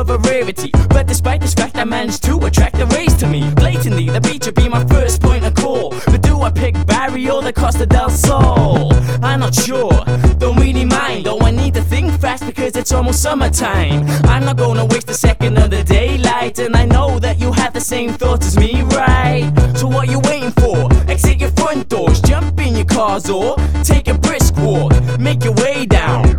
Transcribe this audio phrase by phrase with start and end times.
[0.00, 0.70] of a rarity.
[0.88, 3.50] But despite this fact, I managed to attract the rays to me.
[3.54, 5.90] Blatantly, the beach would be my first point of call.
[6.06, 8.92] But do I pick Barry or the Costa del Sol?
[9.22, 9.92] I'm not sure,
[10.38, 11.26] don't really mind.
[11.26, 14.06] Though I need to think fast because it's almost summertime.
[14.24, 16.58] I'm not gonna waste a second of the daylight.
[16.58, 19.52] And I know that you have the same thoughts as me, right?
[19.76, 20.88] So what you waiting for?
[21.08, 24.92] Exit your front doors, jump in your cars or take a brisk walk.
[25.18, 26.29] Make your way down the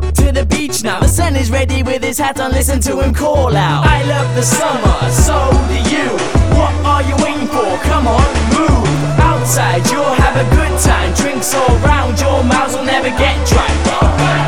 [1.42, 3.84] is ready with his hat on, listen to him call out.
[3.84, 6.08] I love the summer, so do you.
[6.54, 7.66] What are you waiting for?
[7.90, 8.86] Come on, move.
[9.18, 11.10] Outside, you'll have a good time.
[11.16, 13.70] Drinks all round, your mouths will never get dry.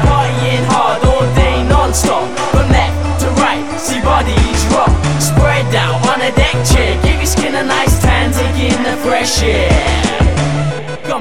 [0.05, 2.29] Partying hard all day, non-stop.
[2.53, 4.93] From left to right, see bodies rock.
[5.17, 6.93] Spread out on a deck chair.
[7.01, 10.23] Give your skin a nice tan, take in the fresh air.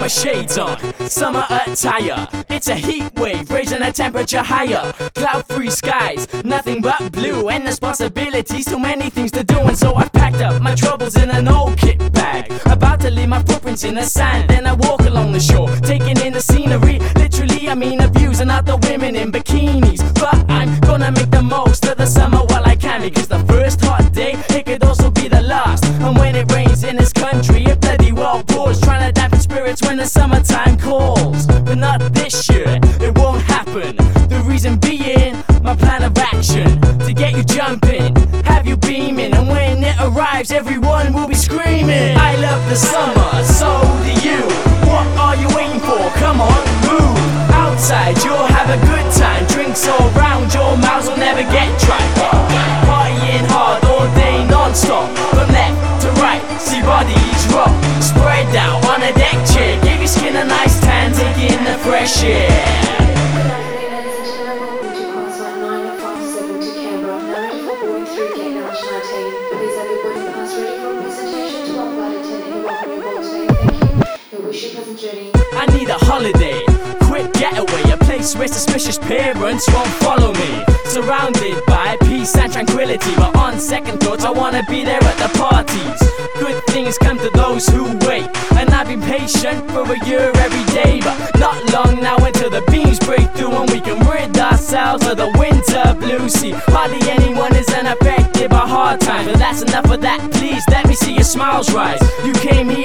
[0.02, 0.76] My shades on,
[1.08, 2.26] summer attire.
[2.50, 4.92] It's a heat wave, raising the temperature higher.
[5.14, 7.48] Cloud free skies, nothing but blue.
[7.48, 9.60] Endless possibilities, too many things to do.
[9.60, 12.50] And so I packed up my troubles in an old kit bag.
[12.66, 14.50] About to leave my footprints in the sand.
[14.50, 16.98] Then I walk along the shore, taking in the scenery.
[17.14, 20.02] Literally, I mean the views and other women in bikinis.
[20.14, 23.02] But I'm gonna make the most of the summer while I can.
[23.02, 23.80] Because the first
[31.72, 33.96] But not this year, it won't happen.
[34.28, 39.48] The reason being, my plan of action to get you jumping, have you beaming, and
[39.48, 42.14] when it arrives, everyone will be screaming.
[42.18, 44.40] I love the summer, so do you.
[44.84, 46.10] What are you waiting for?
[46.20, 47.16] Come on, move.
[47.54, 49.46] Outside, you'll have a good time.
[49.46, 51.91] Drinks all round, your mouths will never get dry.
[74.52, 75.30] Journey.
[75.54, 76.60] I need a holiday,
[77.08, 80.64] quick getaway, a place where suspicious parents won't follow me.
[80.84, 85.38] Surrounded by peace and tranquility, but on second thoughts, I wanna be there at the
[85.38, 86.00] parties.
[86.38, 90.64] Good things come to those who wait, and I've been patient for a year every
[90.74, 95.06] day, but not long now until the beams break through and we can rid ourselves
[95.06, 96.34] of the winter blues.
[96.34, 100.20] See, hardly anyone is unaffected by hard times, but that's enough of that.
[100.32, 102.02] Please let me see your smiles rise.
[102.26, 102.81] You came here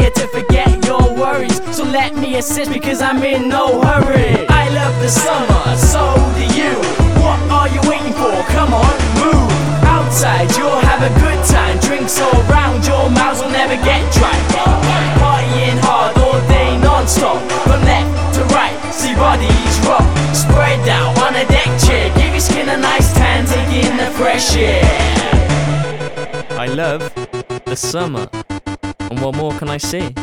[1.91, 4.45] let me assist because I'm in no hurry.
[4.49, 6.73] I love the summer, so do you.
[7.21, 8.33] What are you waiting for?
[8.51, 9.51] Come on, move.
[9.83, 11.79] Outside, you'll have a good time.
[11.79, 14.35] Drinks all round, your mouths will never get dry.
[15.21, 17.39] Partying hard all day, non-stop.
[17.63, 20.05] From left to right, see bodies rock.
[20.35, 22.13] Spread out on a deck chair.
[22.15, 24.83] Give your skin a nice tan, take in the fresh air.
[26.51, 27.13] I love
[27.65, 28.29] the summer.
[29.09, 30.13] And what more can I say?